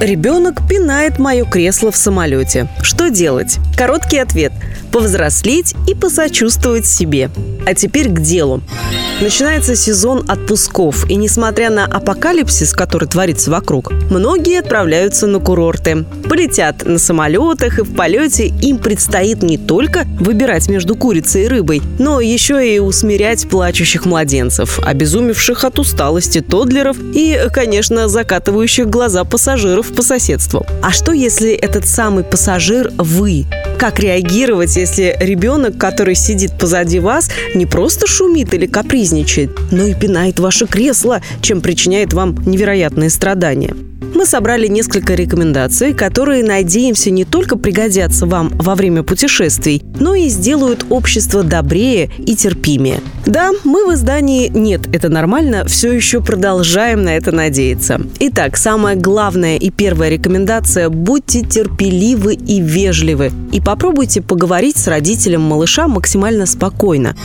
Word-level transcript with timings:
Ребенок 0.00 0.66
пинает 0.66 1.18
мое 1.18 1.44
кресло 1.44 1.92
в 1.92 1.96
самолете. 1.96 2.68
Что 2.80 3.10
делать? 3.10 3.58
Короткий 3.76 4.16
ответ– 4.16 4.50
повзрослеть 4.92 5.74
и 5.86 5.94
посочувствовать 5.94 6.86
себе. 6.86 7.30
А 7.66 7.74
теперь 7.74 8.08
к 8.08 8.20
делу. 8.20 8.62
Начинается 9.20 9.76
сезон 9.76 10.24
отпусков, 10.28 11.08
и 11.10 11.14
несмотря 11.14 11.68
на 11.68 11.84
апокалипсис, 11.84 12.72
который 12.72 13.06
творится 13.06 13.50
вокруг, 13.50 13.92
многие 14.10 14.60
отправляются 14.60 15.26
на 15.26 15.38
курорты. 15.40 16.06
Полетят 16.28 16.86
на 16.86 16.98
самолетах, 16.98 17.78
и 17.78 17.82
в 17.82 17.94
полете 17.94 18.46
им 18.46 18.78
предстоит 18.78 19.42
не 19.42 19.58
только 19.58 20.06
выбирать 20.18 20.68
между 20.68 20.96
курицей 20.96 21.44
и 21.44 21.48
рыбой, 21.48 21.82
но 21.98 22.20
еще 22.20 22.74
и 22.74 22.78
усмирять 22.78 23.46
плачущих 23.48 24.06
младенцев, 24.06 24.78
обезумевших 24.78 25.64
от 25.64 25.78
усталости 25.78 26.40
тодлеров 26.40 26.96
и, 27.14 27.38
конечно, 27.52 28.08
закатывающих 28.08 28.88
глаза 28.88 29.24
пассажиров 29.24 29.89
по 29.94 30.02
соседству. 30.02 30.66
А 30.82 30.92
что, 30.92 31.12
если 31.12 31.52
этот 31.52 31.86
самый 31.86 32.24
пассажир– 32.24 32.92
вы? 32.96 33.46
Как 33.78 33.98
реагировать, 33.98 34.76
если 34.76 35.16
ребенок, 35.20 35.78
который 35.78 36.14
сидит 36.14 36.58
позади 36.58 36.98
вас, 36.98 37.30
не 37.54 37.66
просто 37.66 38.06
шумит 38.06 38.52
или 38.54 38.66
капризничает, 38.66 39.50
но 39.70 39.84
и 39.86 39.94
пинает 39.94 40.38
ваше 40.38 40.66
кресло, 40.66 41.22
чем 41.40 41.60
причиняет 41.60 42.12
вам 42.12 42.36
невероятные 42.46 43.10
страдания? 43.10 43.74
Мы 44.14 44.26
собрали 44.26 44.66
несколько 44.66 45.14
рекомендаций, 45.14 45.94
которые, 45.94 46.42
надеемся, 46.42 47.10
не 47.10 47.24
только 47.24 47.56
пригодятся 47.56 48.26
вам 48.26 48.50
во 48.54 48.74
время 48.74 49.02
путешествий, 49.02 49.82
но 49.98 50.14
и 50.14 50.28
сделают 50.28 50.84
общество 50.90 51.42
добрее 51.42 52.10
и 52.18 52.34
терпимее. 52.34 53.00
Да, 53.24 53.50
мы 53.64 53.86
в 53.86 53.94
издании 53.94 54.48
«Нет, 54.48 54.82
это 54.92 55.08
нормально» 55.08 55.64
все 55.66 55.92
еще 55.92 56.20
продолжаем 56.20 57.02
на 57.04 57.16
это 57.16 57.32
надеяться. 57.32 58.00
Итак, 58.18 58.56
самая 58.56 58.96
главная 58.96 59.56
и 59.56 59.70
первая 59.80 60.10
рекомендация– 60.10 60.88
будьте 60.90 61.40
терпеливы 61.40 62.34
и 62.34 62.60
вежливы. 62.60 63.32
И 63.50 63.62
попробуйте 63.62 64.20
поговорить 64.20 64.76
с 64.76 64.86
родителем 64.86 65.40
малыша 65.40 65.88
максимально 65.88 66.44
спокойно. 66.44 67.16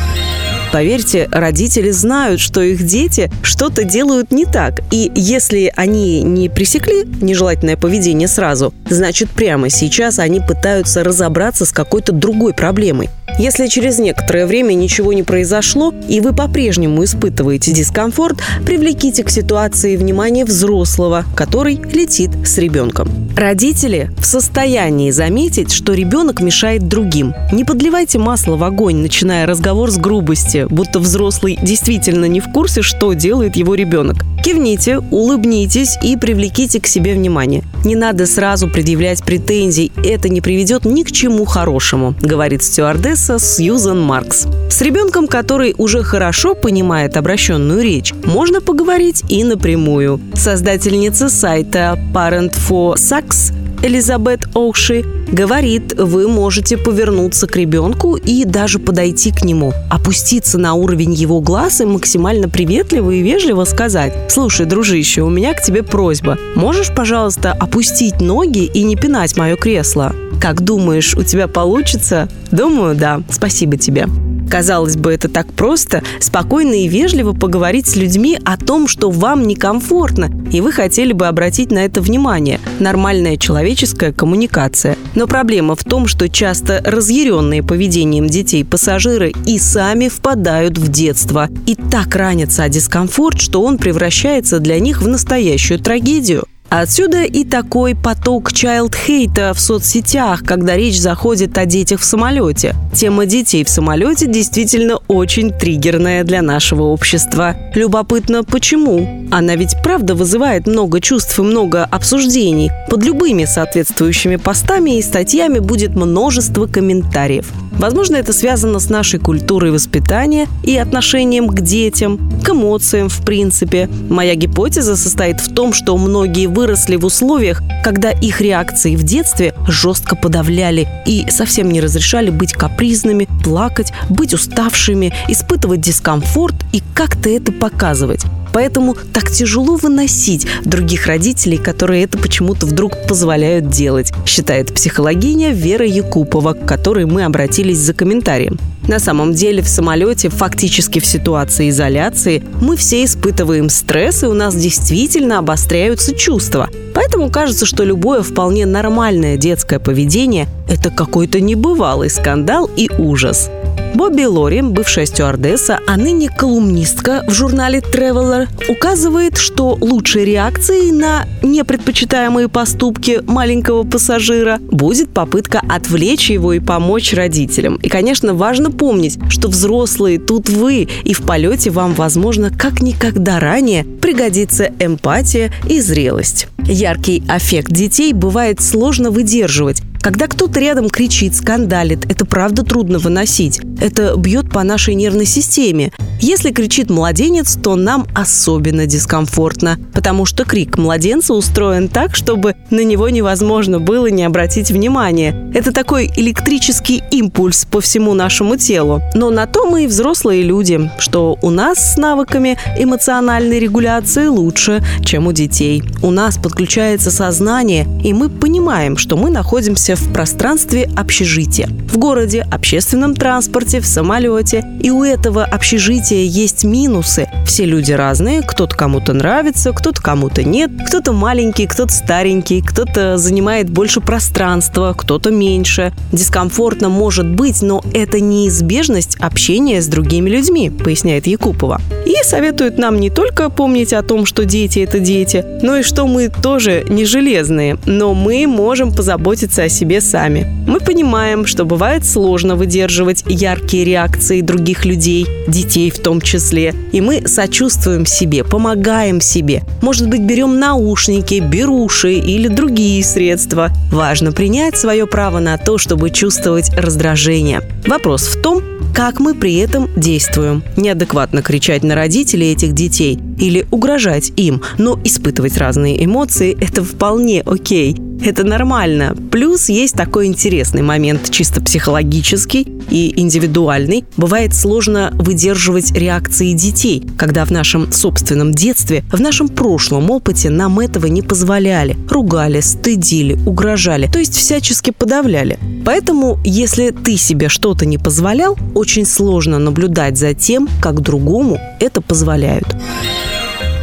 Поверьте, 0.72 1.28
родители 1.34 1.92
знают, 1.92 2.40
что 2.40 2.62
их 2.62 2.86
дети 2.86 3.30
что-то 3.44 3.84
делают 3.84 4.32
не 4.32 4.46
так. 4.46 4.80
И 4.90 5.12
если 5.16 5.70
они 5.76 6.22
не 6.22 6.48
пресекли 6.48 7.04
нежелательное 7.22 7.76
поведение 7.76 8.30
сразу, 8.30 8.74
значит 8.90 9.32
прямо 9.32 9.70
сейчас 9.70 10.18
они 10.18 10.40
пытаются 10.40 11.04
разобраться 11.04 11.66
с 11.66 11.74
какой-то 11.74 12.14
другой 12.14 12.54
проблемой. 12.54 13.10
Если 13.38 13.68
через 13.68 14.00
некоторое 14.00 14.46
время 14.46 14.74
ничего 14.74 15.12
не 15.12 15.24
произошло, 15.24 15.94
и 16.08 16.22
вы 16.22 16.34
по-прежнему 16.34 17.04
испытываете 17.04 17.74
дискомфорт, 17.74 18.38
привлеките 18.66 19.26
к 19.26 19.30
ситуации 19.30 19.98
внимание 19.98 20.46
взрослого, 20.46 21.26
который 21.36 21.76
летит 21.76 22.32
с 22.46 22.58
ребенком. 22.58 23.10
Родители 23.36 24.10
в 24.18 24.26
состоянии 24.26 25.12
заметить, 25.12 25.74
что 25.74 25.94
ребенок 25.94 26.40
мешает 26.40 26.88
другим. 26.88 27.34
Не 27.52 27.66
подливайте 27.66 28.20
масло 28.20 28.56
в 28.56 28.64
огонь, 28.64 28.98
начиная 28.98 29.46
разговор 29.46 29.92
с 29.92 29.98
грубости, 29.98 30.66
будто 30.70 31.00
взрослый 31.00 31.60
действительно 31.62 32.26
не 32.26 32.40
в 32.40 32.50
курсе, 32.54 32.82
что 32.82 33.12
делает 33.12 33.58
его 33.58 33.76
ребенок. 33.76 34.24
Кивните, 34.46 35.00
улыбнитесь 35.00 35.98
и 36.04 36.16
привлеките 36.16 36.80
к 36.80 36.86
себе 36.86 37.16
внимание. 37.16 37.64
Не 37.84 37.96
надо 37.96 38.28
сразу 38.28 38.68
предъявлять 38.68 39.24
претензий, 39.24 39.92
это 40.04 40.30
не 40.30 40.40
приведет 40.40 40.86
ни 40.86 41.02
к 41.02 41.12
чему 41.12 41.46
хорошему, 41.46 42.14
говорит 42.22 42.62
стюардесса 42.62 43.40
Сьюзан 43.40 44.00
Маркс. 44.00 44.46
С 44.70 44.82
ребенком, 44.82 45.26
который 45.26 45.74
уже 45.80 46.04
хорошо 46.04 46.54
понимает 46.54 47.18
обращенную 47.18 47.82
речь, 47.82 48.14
можно 48.24 48.62
поговорить 48.62 49.24
и 49.30 49.44
напрямую. 49.44 50.22
Создательница 50.36 51.28
сайта 51.30 51.98
Parent 52.14 52.54
for 52.54 52.98
Sucks 52.98 53.52
Элизабет 53.82 54.48
Оуши 54.56 55.04
говорит, 55.32 55.94
вы 55.98 56.28
можете 56.28 56.78
повернуться 56.78 57.48
к 57.48 57.56
ребенку 57.56 58.16
и 58.16 58.46
даже 58.46 58.80
подойти 58.80 59.32
к 59.32 59.44
нему, 59.44 59.74
опуститься 59.90 60.58
на 60.58 60.74
уровень 60.74 61.14
его 61.14 61.42
глаз 61.42 61.82
и 61.82 61.86
максимально 61.86 62.50
приветливо 62.50 63.12
и 63.12 63.22
вежливо 63.22 63.64
сказать 63.66 64.14
«Слушай, 64.30 64.66
дружище, 64.66 65.22
у 65.22 65.30
меня 65.30 65.54
к 65.54 65.62
тебе 65.62 65.84
просьба. 65.84 66.38
Можешь, 66.56 66.94
пожалуйста, 66.94 67.52
опустить 67.52 68.22
ноги 68.22 68.66
и 68.66 68.84
не 68.84 68.96
пинать 68.96 69.36
мое 69.38 69.56
кресло?» 69.56 70.14
Как 70.42 70.62
думаешь, 70.62 71.16
у 71.16 71.24
тебя 71.24 71.48
получится? 71.48 72.28
Думаю, 72.52 72.96
да. 72.96 73.22
Спасибо 73.32 73.78
тебе. 73.78 74.06
Казалось 74.50 74.96
бы, 74.96 75.12
это 75.12 75.30
так 75.30 75.52
просто– 75.54 76.04
спокойно 76.20 76.74
и 76.74 76.88
вежливо 76.88 77.34
поговорить 77.34 77.88
с 77.88 77.96
людьми 77.96 78.38
о 78.44 78.58
том, 78.58 78.88
что 78.88 79.10
вам 79.10 79.48
некомфортно, 79.48 80.30
и 80.52 80.62
вы 80.62 80.72
хотели 80.72 81.14
бы 81.14 81.28
обратить 81.28 81.72
на 81.72 81.86
это 81.86 82.02
внимание. 82.02 82.60
Нормальная 82.80 83.38
человеческая 83.38 84.12
коммуникация. 84.12 84.98
Но 85.16 85.28
проблема 85.28 85.76
в 85.76 85.84
том, 85.84 86.08
что 86.08 86.30
часто 86.30 86.82
разъяренные 86.84 87.64
поведением 87.64 88.28
детей 88.28 88.64
пассажиры 88.64 89.34
и 89.46 89.60
сами 89.60 90.10
впадают 90.10 90.78
в 90.78 90.90
детство. 90.90 91.50
И 91.66 91.76
так 91.76 92.16
ранятся 92.16 92.64
о 92.64 92.70
дискомфорт, 92.70 93.40
что 93.40 93.62
он 93.62 93.78
превращается 93.78 94.60
для 94.60 94.80
них 94.80 95.02
в 95.02 95.08
настоящую 95.08 95.80
трагедию. 95.80 96.46
Отсюда 96.78 97.24
и 97.24 97.46
такой 97.46 97.96
поток 97.96 98.52
чайлд-хейта 98.52 99.54
в 99.54 99.62
соцсетях, 99.62 100.44
когда 100.44 100.76
речь 100.76 101.00
заходит 101.00 101.58
о 101.58 101.66
детях 101.66 102.02
в 102.02 102.04
самолете. 102.04 102.76
Тема 102.94 103.26
детей 103.26 103.64
в 103.64 103.70
самолете 103.70 104.28
действительно 104.28 104.98
очень 105.08 105.54
триггерная 105.54 106.26
для 106.26 106.42
нашего 106.42 106.84
общества. 106.84 107.56
Любопытно, 107.76 108.44
почему? 108.44 109.26
Она 109.32 109.56
ведь 109.56 109.78
правда 109.84 110.16
вызывает 110.16 110.68
много 110.68 111.00
чувств 111.00 111.40
и 111.40 111.44
много 111.44 111.86
обсуждений. 111.86 112.72
Под 112.90 113.06
любыми 113.06 113.46
соответствующими 113.46 114.36
постами 114.36 114.98
и 114.98 115.02
статьями 115.02 115.60
будет 115.60 115.96
множество 115.96 116.68
комментариев. 116.68 117.54
Возможно, 117.78 118.16
это 118.16 118.32
связано 118.32 118.80
с 118.80 118.90
нашей 118.90 119.20
культурой 119.20 119.72
воспитания 119.72 120.48
и 120.64 120.78
отношением 120.78 121.48
к 121.48 121.62
детям, 121.62 122.18
к 122.44 122.50
эмоциям 122.50 123.10
в 123.10 123.24
принципе. 123.26 123.90
Моя 124.10 124.36
гипотеза 124.36 124.96
состоит 124.96 125.42
в 125.42 125.54
том, 125.54 125.74
что 125.74 125.98
многие 125.98 126.48
выросли 126.48 126.96
в 126.96 127.06
условиях, 127.06 127.62
когда 127.84 128.12
их 128.12 128.40
реакции 128.42 128.96
в 128.96 129.04
детстве 129.04 129.54
жестко 129.68 130.16
подавляли 130.16 130.88
и 131.06 131.26
совсем 131.30 131.70
не 131.70 131.82
разрешали 131.82 132.30
быть 132.30 132.54
капризными, 132.54 133.28
плакать, 133.44 133.92
быть 134.10 134.34
уставшими, 134.34 135.14
испытывать 135.28 135.82
дискомфорт 135.82 136.56
и 136.72 136.82
как-то 136.94 137.30
это 137.30 137.52
показывать. 137.52 138.24
Поэтому 138.56 138.96
так 139.12 139.30
тяжело 139.30 139.76
выносить 139.76 140.48
других 140.64 141.08
родителей, 141.08 141.58
которые 141.58 142.06
это 142.06 142.18
почему-то 142.18 142.66
вдруг 142.66 142.94
позволяют 143.06 143.70
делать, 143.70 144.14
считает 144.26 144.74
психологиня 144.74 145.52
Вера 145.52 145.86
Якупова, 145.86 146.54
к 146.54 146.66
которой 146.66 147.06
мы 147.06 147.26
обратились 147.26 147.80
за 147.80 147.94
комментарием. 147.94 148.58
На 148.88 149.00
самом 149.00 149.34
деле 149.34 149.62
в 149.62 149.68
самолете, 149.68 150.30
фактически 150.30 151.00
в 151.00 151.06
ситуации 151.06 151.70
изоляции, 151.70 152.46
мы 152.62 152.78
все 152.78 153.04
испытываем 153.04 153.68
стресс, 153.68 154.24
и 154.24 154.28
у 154.28 154.34
нас 154.34 154.56
действительно 154.56 155.40
обостряются 155.40 156.16
чувства. 156.16 156.70
Поэтому 156.94 157.30
кажется, 157.30 157.66
что 157.66 157.84
любое 157.84 158.22
вполне 158.22 158.66
нормальное 158.66 159.36
детское 159.36 159.80
поведение– 159.80 160.48
это 160.70 160.92
какой-то 160.92 161.42
небывалый 161.42 162.10
скандал 162.10 162.70
и 162.74 162.90
ужас. 162.98 163.50
Бобби 163.96 164.26
Лори, 164.26 164.62
бывшая 164.62 165.06
стюардесса, 165.06 165.80
а 165.88 165.96
ныне 165.96 166.28
колумнистка 166.28 167.24
в 167.30 167.32
журнале 167.32 167.80
Traveler, 167.80 168.50
указывает, 168.68 169.38
что 169.38 169.78
лучшей 169.80 170.26
реакцией 170.26 170.92
на 170.92 171.26
непредпочитаемые 171.42 172.50
поступки 172.50 173.22
маленького 173.26 173.84
пассажира 173.84 174.58
будет 174.60 175.12
попытка 175.12 175.62
отвлечь 175.70 176.30
его 176.30 176.52
и 176.52 176.60
помочь 176.60 177.14
родителям. 177.14 177.76
И, 177.76 177.88
конечно, 177.88 178.34
важно 178.34 178.70
помнить, 178.70 179.18
что 179.30 179.48
взрослые 179.48 180.20
тут 180.20 180.50
вы, 180.50 180.90
и 181.06 181.14
в 181.14 181.22
полете 181.22 181.70
вам, 181.70 181.94
возможно, 181.94 182.50
как 182.50 182.82
никогда 182.82 183.40
ранее 183.40 183.86
пригодится 183.86 184.72
эмпатия 184.78 185.54
и 185.70 185.80
зрелость. 185.80 186.48
Яркий 186.66 187.24
аффект 187.30 187.72
детей 187.72 188.12
бывает 188.12 188.60
сложно 188.60 189.10
выдерживать, 189.10 189.84
когда 190.06 190.28
кто-то 190.28 190.60
рядом 190.60 190.88
кричит, 190.88 191.36
скандалит, 191.36 192.06
это 192.06 192.26
правда 192.26 192.64
трудно 192.64 193.00
выносить. 193.00 193.60
Это 193.82 194.16
бьет 194.16 194.52
по 194.52 194.62
нашей 194.62 194.94
нервной 194.94 195.26
системе. 195.26 195.92
Если 196.22 196.52
кричит 196.52 196.92
младенец, 196.92 197.58
то 197.62 197.76
нам 197.76 198.08
особенно 198.14 198.86
дискомфортно, 198.86 199.80
потому 199.94 200.26
что 200.26 200.46
крик 200.46 200.78
младенца 200.78 201.34
устроен 201.34 201.90
так, 201.90 202.16
чтобы 202.16 202.56
на 202.70 202.84
него 202.84 203.10
невозможно 203.10 203.80
было 203.80 204.08
не 204.08 204.24
обратить 204.24 204.70
внимания. 204.70 205.52
Это 205.54 205.72
такой 205.72 206.12
электрический 206.16 207.04
импульс 207.12 207.66
по 207.66 207.82
всему 207.82 208.14
нашему 208.14 208.58
телу. 208.58 209.02
Но 209.16 209.32
на 209.32 209.48
то 209.48 209.66
мы 209.66 209.86
и 209.86 209.88
взрослые 209.88 210.44
люди, 210.44 210.92
что 211.00 211.38
у 211.42 211.50
нас 211.50 211.94
с 211.94 211.98
навыками 211.98 212.58
эмоциональной 212.78 213.60
регуляции 213.60 214.28
лучше, 214.28 214.84
чем 215.04 215.28
у 215.28 215.32
детей. 215.32 215.84
У 216.02 216.12
нас 216.12 216.38
подключается 216.38 217.10
сознание, 217.10 217.88
и 218.04 218.14
мы 218.14 218.30
понимаем, 218.30 218.98
что 218.98 219.18
мы 219.18 219.32
находимся 219.32 219.95
находимся 219.96 220.10
в 220.10 220.14
пространстве 220.14 220.90
общежития. 220.96 221.70
В 221.92 221.98
городе, 221.98 222.46
общественном 222.52 223.16
транспорте, 223.16 223.80
в 223.80 223.86
самолете. 223.86 224.64
И 224.82 224.92
у 224.92 225.04
этого 225.04 225.44
общежития 225.44 226.24
есть 226.24 226.64
минусы. 226.64 227.28
Все 227.46 227.66
люди 227.66 227.92
разные, 227.92 228.42
кто-то 228.42 228.76
кому-то 228.76 229.14
нравится, 229.14 229.72
кто-то 229.72 230.02
кому-то 230.02 230.44
нет, 230.44 230.72
кто-то 230.88 231.14
маленький, 231.14 231.68
кто-то 231.68 231.94
старенький, 231.94 232.62
кто-то 232.62 233.18
занимает 233.18 233.70
больше 233.70 234.02
пространства, 234.02 234.94
кто-то 234.98 235.32
меньше. 235.32 235.94
Дискомфортно 236.12 236.90
может 236.90 237.28
быть, 237.28 237.62
но 237.62 237.84
это 237.94 238.20
неизбежность 238.20 239.18
общения 239.20 239.82
с 239.82 239.88
другими 239.88 240.30
людьми, 240.30 240.70
поясняет 240.70 241.28
Якупова. 241.28 241.82
И 242.06 242.16
советует 242.24 242.78
нам 242.78 243.00
не 243.00 243.10
только 243.10 243.50
помнить 243.50 243.94
о 243.94 244.04
том, 244.04 244.26
что 244.26 244.46
дети– 244.46 244.80
это 244.88 245.00
дети, 245.00 245.44
но 245.62 245.78
и 245.78 245.84
что 245.84 246.08
мы 246.08 246.30
тоже 246.30 246.86
не 246.90 247.06
железные, 247.06 247.78
но 247.86 248.14
мы 248.14 248.48
можем 248.48 248.92
позаботиться 248.94 249.64
о 249.64 249.70
себе 249.70 249.85
сами. 250.02 250.48
Мы 250.68 250.80
понимаем, 250.80 251.46
что 251.46 251.66
бывает 251.66 252.06
сложно 252.06 252.56
выдерживать 252.56 253.24
яркие 253.28 253.86
реакции 253.86 254.42
других 254.42 254.86
людей, 254.86 255.28
детей 255.48 255.90
в 255.90 256.00
том 256.00 256.22
числе, 256.22 256.74
и 256.92 257.02
мы 257.02 257.28
сочувствуем 257.28 258.06
себе, 258.06 258.44
помогаем 258.44 259.22
себе. 259.22 259.64
Может 259.82 260.10
быть, 260.10 260.22
берем 260.22 260.60
наушники, 260.60 261.40
беруши 261.40 262.14
или 262.14 262.48
другие 262.48 263.04
средства. 263.04 263.72
Важно 263.92 264.32
принять 264.32 264.78
свое 264.78 265.06
право 265.06 265.40
на 265.40 265.58
то, 265.58 265.78
чтобы 265.78 266.10
чувствовать 266.10 266.70
раздражение. 266.76 267.62
Вопрос 267.88 268.24
в 268.28 268.42
том, 268.42 268.62
как 268.96 269.20
мы 269.20 269.36
при 269.36 269.56
этом 269.58 269.90
действуем. 269.96 270.64
Неадекватно 270.78 271.42
кричать 271.42 271.84
на 271.84 271.96
родителей 271.96 272.54
этих 272.54 272.74
детей 272.74 273.20
или 273.40 273.66
угрожать 273.72 274.32
им, 274.36 274.62
но 274.78 275.00
испытывать 275.04 275.58
разные 275.58 276.04
эмоции– 276.04 276.58
это 276.60 276.84
вполне 276.84 277.42
окей. 277.42 277.96
Это 278.24 278.44
нормально. 278.44 279.16
Плюс 279.32 279.70
есть 279.70 279.94
такой 279.94 280.28
интересный 280.28 280.82
момент, 280.82 281.30
чисто 281.30 281.62
психологический 281.62 282.68
и 282.90 283.20
индивидуальный. 283.20 284.06
Бывает 284.18 284.56
сложно 284.56 285.12
выдерживать 285.14 285.92
реакции 285.92 286.54
детей, 286.54 287.04
когда 287.18 287.46
в 287.46 287.52
нашем 287.52 287.92
собственном 287.92 288.54
детстве, 288.54 289.04
в 289.12 289.20
нашем 289.20 289.50
прошлом 289.50 290.10
опыте 290.10 290.50
нам 290.50 290.80
этого 290.80 291.08
не 291.08 291.22
позволяли. 291.22 291.98
Ругали, 292.10 292.62
стыдили, 292.62 293.38
угрожали, 293.46 294.08
то 294.08 294.20
есть 294.20 294.36
всячески 294.36 294.92
подавляли. 294.92 295.60
Поэтому, 295.86 296.40
если 296.44 296.90
ты 296.92 297.18
себе 297.18 297.50
что-то 297.50 297.86
не 297.86 297.98
позволял, 297.98 298.58
очень 298.74 299.06
сложно 299.06 299.60
наблюдать 299.60 300.18
за 300.18 300.34
тем, 300.34 300.68
как 300.82 301.02
другому 301.02 301.60
это 301.80 302.02
позволяют. 302.02 302.76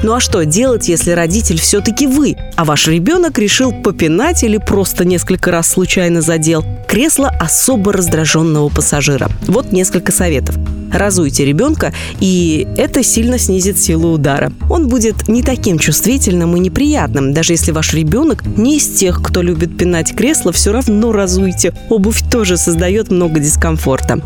Ну 0.03 0.15
а 0.15 0.21
что 0.21 0.45
делать, 0.45 0.89
если 0.89 1.13
родитель 1.13 1.61
все-таки 1.61 2.07
вы, 2.09 2.37
а 2.57 2.65
ваш 2.65 2.89
ребенок 2.89 3.39
решил 3.39 3.73
попинать 3.73 4.43
или 4.43 4.59
просто 4.59 5.05
несколько 5.05 5.51
раз 5.51 5.69
случайно 5.69 6.21
задел 6.21 6.65
кресло 6.89 7.29
особо 7.29 7.93
раздраженного 7.93 8.69
пассажира? 8.69 9.29
Вот 9.47 9.73
несколько 9.73 10.13
советов 10.13 10.57
разуйте 10.93 11.45
ребенка, 11.45 11.93
и 12.21 12.67
это 12.77 13.03
сильно 13.03 13.39
снизит 13.39 13.79
силу 13.79 14.13
удара. 14.13 14.53
Он 14.69 14.89
будет 14.89 15.29
не 15.29 15.43
таким 15.43 15.79
чувствительным 15.79 16.57
и 16.57 16.61
неприятным, 16.61 17.33
даже 17.33 17.55
если 17.55 17.73
ваш 17.73 17.95
ребенок 17.95 18.45
не 18.57 18.77
из 18.77 18.87
тех, 18.89 19.23
кто 19.23 19.43
любит 19.43 19.77
пинать 19.77 20.15
кресло, 20.15 20.53
все 20.53 20.73
равно 20.73 21.13
разуйте. 21.13 21.73
Обувь 21.89 22.23
тоже 22.31 22.57
создает 22.57 23.11
много 23.11 23.41
дискомфорта. 23.41 24.21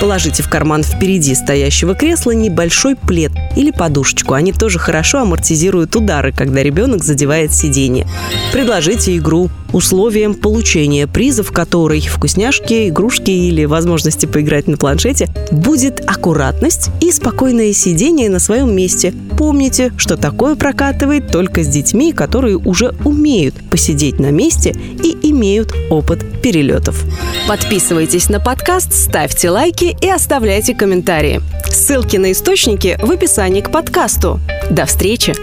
Положите 0.00 0.42
в 0.42 0.48
карман 0.48 0.82
впереди 0.82 1.34
стоящего 1.34 1.94
кресла 1.94 2.30
небольшой 2.30 2.96
плед 2.96 3.32
или 3.54 3.70
подушечку. 3.70 4.32
Они 4.32 4.52
тоже 4.52 4.78
хорошо 4.78 5.18
амортизируют 5.18 5.94
удары, 5.94 6.32
когда 6.32 6.62
ребенок 6.62 7.04
задевает 7.04 7.52
сиденье. 7.60 8.06
Предложите 8.52 9.16
игру, 9.16 9.50
условием 9.72 10.34
получения 10.34 11.06
призов 11.06 11.52
которой 11.52 12.00
вкусняшки, 12.00 12.88
игрушки 12.88 13.30
или 13.30 13.64
возможности 13.64 14.26
поиграть 14.26 14.66
на 14.66 14.76
планшете 14.76 15.28
будет 15.50 16.00
аккуратность 16.06 16.90
и 17.00 17.12
спокойное 17.12 17.72
сидение 17.72 18.28
на 18.28 18.38
своем 18.38 18.74
месте. 18.74 19.14
Помните, 19.38 19.92
что 19.96 20.16
такое 20.16 20.54
прокатывает 20.54 21.28
только 21.30 21.62
с 21.62 21.68
детьми, 21.68 22.12
которые 22.12 22.56
уже 22.56 22.94
умеют 23.04 23.54
посидеть 23.70 24.18
на 24.18 24.30
месте 24.30 24.74
и 25.02 25.16
имеют 25.30 25.74
опыт 25.90 26.20
перелетов. 26.42 27.04
Подписывайтесь 27.46 28.28
на 28.28 28.40
подкаст, 28.40 28.92
ставьте 28.92 29.50
лайки 29.50 29.96
и 30.00 30.08
оставляйте 30.08 30.74
комментарии. 30.74 31.40
Ссылки 31.70 32.16
на 32.16 32.32
источники 32.32 32.98
в 33.00 33.10
описании 33.10 33.60
к 33.60 33.70
подкасту. 33.70 34.40
До 34.70 34.86
встречи! 34.86 35.34